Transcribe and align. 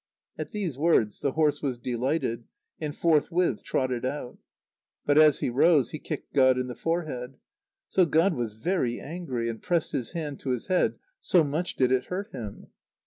At 0.35 0.49
these 0.49 0.79
words, 0.79 1.19
the 1.19 1.33
horse 1.33 1.61
was 1.61 1.77
delighted, 1.77 2.45
and 2.79 2.95
forthwith 2.97 3.63
trotted 3.63 4.03
out. 4.03 4.39
But, 5.05 5.19
as 5.19 5.41
he 5.41 5.51
rose, 5.51 5.91
he 5.91 5.99
kicked 5.99 6.33
God 6.33 6.57
in 6.57 6.65
the 6.65 6.73
forehead. 6.73 7.37
So 7.87 8.07
God 8.07 8.33
was 8.33 8.53
very 8.53 8.99
angry, 8.99 9.47
and 9.47 9.61
pressed 9.61 9.91
his 9.91 10.13
hand 10.13 10.39
to 10.39 10.49
his 10.49 10.65
head, 10.69 10.97
so 11.19 11.43
much 11.43 11.75
did 11.75 11.91
it 11.91 12.05
hurt 12.05 12.31
him. 12.31 12.71